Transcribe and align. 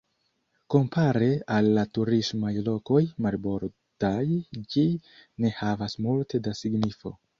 Kompare 0.75 1.25
al 1.55 1.67
la 1.75 1.83
turismaj 1.97 2.53
lokoj 2.69 3.01
marbordaj 3.25 4.25
ĝi 4.73 4.87
ne 5.47 5.53
havas 5.61 5.97
multe 6.07 6.43
da 6.49 6.57
signifo. 6.63 7.15